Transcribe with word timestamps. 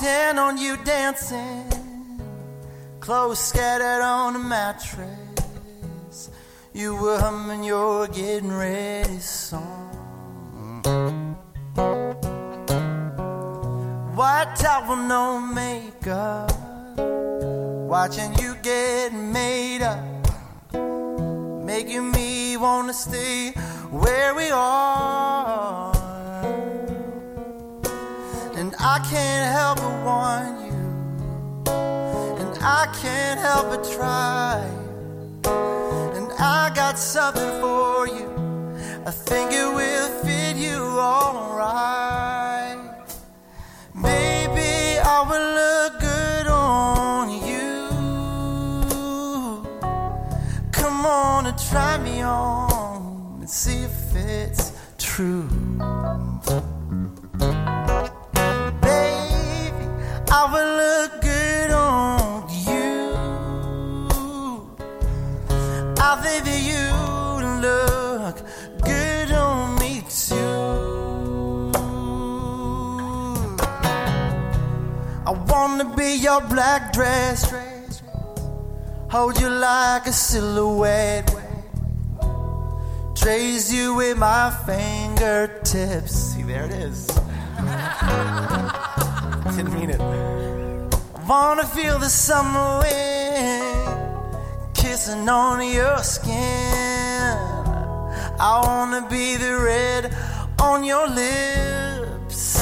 walked 0.00 0.06
in 0.06 0.38
on 0.38 0.56
you 0.58 0.76
dancing, 0.84 1.64
clothes 3.00 3.38
scattered 3.38 4.02
on 4.02 4.32
the 4.34 4.38
mattress. 4.38 6.30
You 6.72 6.96
were 6.96 7.18
humming 7.18 7.64
your 7.64 8.06
getting 8.08 8.52
ready 8.52 9.18
song. 9.18 9.88
White 14.14 14.54
towel, 14.56 14.96
no 14.96 15.40
makeup. 15.40 16.52
Watching 17.88 18.32
you 18.38 18.54
get 18.62 19.12
made 19.12 19.82
up. 19.82 20.04
Making 21.64 22.10
me 22.12 22.56
wanna 22.56 22.92
stay 22.92 23.50
where 23.90 24.34
we 24.34 24.50
are. 24.50 25.79
I 28.82 28.98
can't 29.10 29.52
help 29.52 29.76
but 29.76 30.04
want 30.06 30.58
you. 30.64 30.72
And 32.40 32.58
I 32.62 32.86
can't 33.02 33.38
help 33.38 33.68
but 33.68 33.84
try. 33.84 34.64
And 36.16 36.32
I 36.38 36.72
got 36.74 36.98
something 36.98 37.60
for 37.60 38.08
you. 38.08 38.26
I 39.04 39.10
think 39.10 39.52
it 39.52 39.66
will 39.66 40.08
fit 40.24 40.56
you 40.56 40.78
alright. 40.98 42.78
Maybe 43.94 44.98
I 44.98 45.20
will 45.28 45.52
look 45.60 46.00
good 46.00 46.46
on 46.46 47.28
you. 47.46 47.88
Come 50.72 51.04
on 51.04 51.44
and 51.44 51.58
try 51.58 51.98
me 51.98 52.22
on 52.22 53.40
and 53.40 53.50
see 53.50 53.82
if 53.82 54.16
it's 54.16 54.72
true. 54.96 55.50
I 60.32 60.44
will 60.52 60.76
look 60.82 61.20
good 61.22 61.70
on 61.72 62.48
you. 62.68 63.14
Ah, 65.98 66.16
that 66.22 66.46
you 66.70 66.86
look 67.66 68.36
good 68.84 69.32
on 69.32 69.76
me 69.80 70.02
too. 70.08 71.70
I 75.26 75.32
wanna 75.48 75.96
be 75.96 76.14
your 76.14 76.40
black 76.42 76.92
dress, 76.92 77.52
hold 79.10 79.40
you 79.40 79.48
like 79.48 80.06
a 80.06 80.12
silhouette, 80.12 81.34
trace 83.16 83.72
you 83.72 83.94
with 83.94 84.16
my 84.16 84.52
fingertips. 84.64 86.14
See, 86.34 86.42
there 86.42 86.66
it 86.66 86.72
is. 86.72 87.06
Didn't 89.56 89.74
mean 89.74 89.90
it. 89.90 90.19
I 91.30 91.32
wanna 91.32 91.64
feel 91.64 92.00
the 92.00 92.08
summer 92.08 92.80
wind 92.80 94.74
kissing 94.74 95.28
on 95.28 95.62
your 95.64 95.98
skin. 96.02 97.36
I 98.40 98.60
wanna 98.66 99.06
be 99.08 99.36
the 99.36 99.54
red 99.60 100.12
on 100.58 100.82
your 100.82 101.06
lips. 101.06 102.58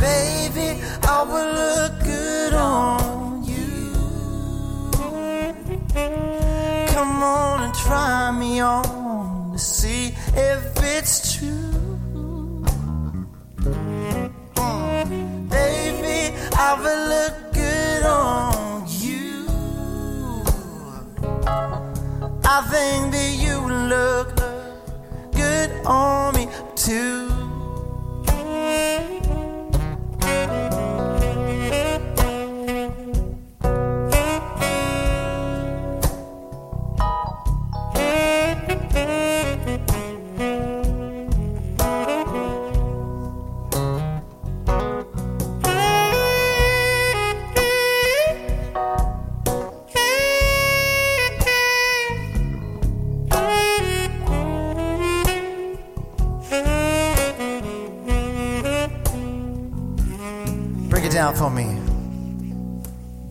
Baby, 0.00 0.80
I 1.02 1.22
will 1.30 1.52
look 1.62 1.92
good 2.02 2.54
on 2.54 3.44
you. 3.44 3.92
Come 6.94 7.22
on 7.22 7.62
and 7.64 7.74
try 7.74 8.30
me 8.30 8.60
on 8.60 9.52
to 9.52 9.58
see 9.58 10.14
I 22.46 22.60
think 22.70 23.12
that 23.12 23.32
you 23.38 23.58
look 23.88 24.36
good 25.32 25.70
on 25.86 26.34
me 26.34 26.46
too. 26.76 27.23
It 61.24 61.38
for 61.38 61.48
me, 61.48 61.80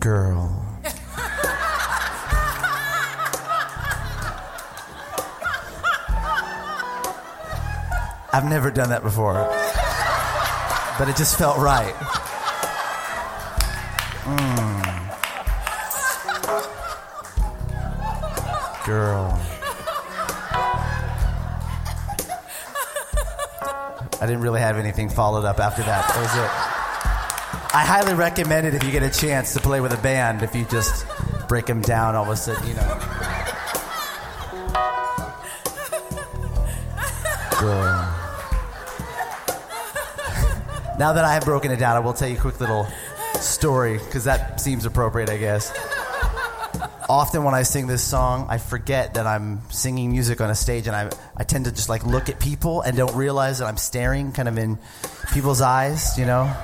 girl. 0.00 0.50
I've 8.32 8.46
never 8.46 8.72
done 8.72 8.88
that 8.88 9.04
before, 9.04 9.34
but 10.98 11.08
it 11.08 11.16
just 11.16 11.38
felt 11.38 11.56
right. 11.58 11.94
Mm. 14.24 14.84
Girl. 18.84 19.40
I 24.20 24.26
didn't 24.26 24.40
really 24.40 24.60
have 24.60 24.78
anything 24.78 25.08
followed 25.08 25.44
up 25.44 25.60
after 25.60 25.82
that. 25.84 26.08
That 26.08 26.20
was 26.20 26.36
it. 26.36 26.73
I 27.74 27.84
highly 27.84 28.14
recommend 28.14 28.68
it 28.68 28.74
if 28.74 28.84
you 28.84 28.92
get 28.92 29.02
a 29.02 29.10
chance 29.10 29.52
to 29.54 29.60
play 29.60 29.80
with 29.80 29.92
a 29.92 30.00
band. 30.00 30.44
If 30.44 30.54
you 30.54 30.64
just 30.66 31.04
break 31.48 31.66
them 31.66 31.80
down, 31.80 32.14
all 32.14 32.22
of 32.22 32.28
a 32.28 32.36
sudden, 32.36 32.68
you 32.68 32.74
know. 32.74 32.86
Now 41.00 41.12
that 41.14 41.24
I 41.24 41.34
have 41.34 41.44
broken 41.44 41.72
it 41.72 41.78
down, 41.80 41.96
I 41.96 41.98
will 41.98 42.12
tell 42.12 42.28
you 42.28 42.36
a 42.36 42.40
quick 42.40 42.60
little 42.60 42.86
story 43.40 43.98
because 43.98 44.22
that 44.22 44.60
seems 44.60 44.86
appropriate, 44.86 45.28
I 45.28 45.38
guess. 45.38 45.76
Often 47.08 47.42
when 47.42 47.54
I 47.54 47.64
sing 47.64 47.88
this 47.88 48.04
song, 48.04 48.46
I 48.48 48.58
forget 48.58 49.14
that 49.14 49.26
I'm 49.26 49.68
singing 49.70 50.12
music 50.12 50.40
on 50.40 50.48
a 50.48 50.54
stage, 50.54 50.86
and 50.86 50.94
I 50.94 51.10
I 51.36 51.42
tend 51.42 51.64
to 51.64 51.72
just 51.72 51.88
like 51.88 52.06
look 52.06 52.28
at 52.28 52.38
people 52.38 52.82
and 52.82 52.96
don't 52.96 53.16
realize 53.16 53.58
that 53.58 53.66
I'm 53.66 53.78
staring 53.78 54.30
kind 54.30 54.46
of 54.46 54.58
in 54.58 54.78
people's 55.32 55.60
eyes, 55.60 56.16
you 56.16 56.24
know. 56.24 56.54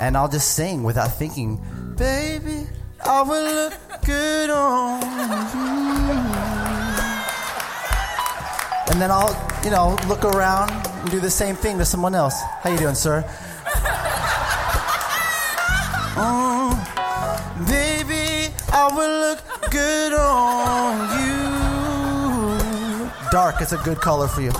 And 0.00 0.16
I'll 0.16 0.28
just 0.28 0.54
sing 0.54 0.82
without 0.82 1.16
thinking, 1.18 1.60
baby, 1.96 2.66
I 3.04 3.22
will 3.22 3.44
look 3.44 3.74
good 4.04 4.50
on 4.50 5.00
you. 5.02 6.24
And 8.90 9.00
then 9.00 9.10
I'll, 9.10 9.34
you 9.64 9.70
know, 9.70 9.96
look 10.08 10.24
around 10.24 10.70
and 10.70 11.10
do 11.10 11.20
the 11.20 11.30
same 11.30 11.56
thing 11.56 11.78
to 11.78 11.84
someone 11.84 12.14
else. 12.14 12.40
How 12.60 12.70
you 12.70 12.78
doing, 12.78 12.94
sir? 12.94 13.22
Mm, 16.14 16.74
baby, 17.68 18.54
I 18.72 18.88
will 18.94 19.30
look 19.30 19.40
good 19.70 20.12
on 20.12 21.08
you. 21.18 21.34
Dark 23.30 23.60
is 23.62 23.72
a 23.72 23.78
good 23.78 23.98
color 23.98 24.28
for 24.28 24.42
you. 24.42 24.52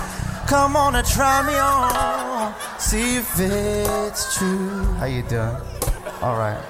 Come 0.47 0.75
on 0.75 0.95
and 0.95 1.07
try 1.07 1.45
me 1.47 1.55
on. 1.55 2.34
See 2.77 3.17
if 3.17 3.39
it's 3.39 4.37
true. 4.37 4.83
How 4.95 5.05
you 5.05 5.23
doing? 5.23 5.55
All 6.21 6.37
right. 6.37 6.61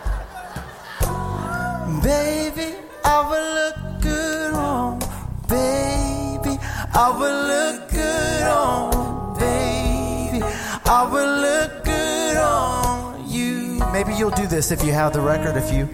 Baby, 2.01 2.75
I 3.03 3.21
will 3.29 3.53
look 3.59 4.01
good 4.01 4.53
on. 4.53 4.99
Baby, 5.47 6.57
I 6.93 7.09
will 7.17 7.47
look 7.47 7.89
good 7.89 8.43
on. 8.43 9.37
Baby, 9.39 10.43
I 10.85 11.09
will 11.11 11.41
look 11.41 11.83
good 11.83 12.37
on 12.37 13.29
you. 13.29 13.81
Maybe 13.91 14.13
you'll 14.13 14.31
do 14.31 14.47
this 14.47 14.71
if 14.71 14.83
you 14.83 14.91
have 14.93 15.13
the 15.13 15.21
record, 15.21 15.57
if 15.57 15.73
you 15.73 15.89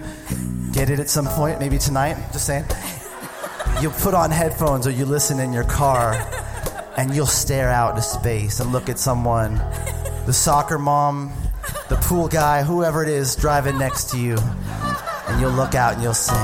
get 0.72 0.90
it 0.90 1.00
at 1.00 1.10
some 1.10 1.26
point, 1.26 1.58
maybe 1.60 1.78
tonight. 1.78 2.16
Just 2.32 2.46
saying. 2.46 2.64
You'll 3.80 3.92
put 3.92 4.14
on 4.14 4.30
headphones 4.30 4.86
or 4.86 4.90
you 4.90 5.04
listen 5.04 5.40
in 5.40 5.52
your 5.52 5.64
car 5.64 6.12
and 6.96 7.14
you'll 7.14 7.26
stare 7.26 7.70
out 7.70 7.90
into 7.90 8.02
space 8.02 8.60
and 8.60 8.72
look 8.72 8.88
at 8.88 8.98
someone, 8.98 9.54
the 10.26 10.32
soccer 10.32 10.78
mom, 10.78 11.32
the 11.88 11.96
pool 11.96 12.28
guy, 12.28 12.62
whoever 12.62 13.02
it 13.02 13.08
is 13.08 13.34
driving 13.36 13.78
next 13.78 14.10
to 14.10 14.18
you, 14.18 14.36
and 15.28 15.40
you'll 15.40 15.52
look 15.52 15.74
out 15.74 15.94
and 15.94 16.02
you'll 16.02 16.14
sing, 16.14 16.36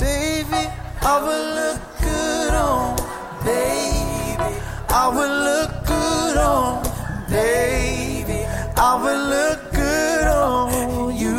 Baby, 0.00 0.68
I 1.02 1.20
will 1.22 1.54
look 1.54 1.80
good 2.00 2.54
on, 2.54 2.96
baby, 3.44 4.56
I 4.88 5.08
will 5.08 5.38
look 5.44 5.86
good 5.86 6.36
on, 6.38 6.82
baby, 7.28 8.44
I 8.76 8.94
will 9.02 9.28
look 9.28 9.72
good 9.72 10.26
on 10.28 11.16
you. 11.16 11.38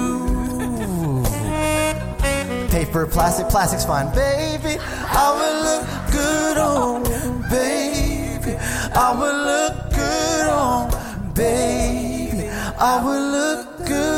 Paper, 2.69 3.07
plastic, 3.07 3.49
plastic's 3.49 3.85
fine, 3.85 4.13
baby, 4.13 4.77
I 4.81 5.31
will 5.39 5.63
look 5.63 6.11
good 6.11 6.57
on, 6.57 7.03
baby. 7.49 8.08
I 8.57 9.15
will 9.19 9.39
look 9.49 9.75
good 9.93 10.47
on, 10.49 11.33
baby. 11.33 12.49
I 12.79 13.03
will 13.03 13.25
look 13.37 13.85
good 13.85 14.08